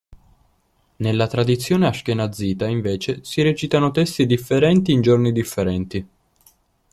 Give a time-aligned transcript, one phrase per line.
[0.95, 6.07] Nella tradizione ashkenazita invece si recitano testi differenti in giorni differenti.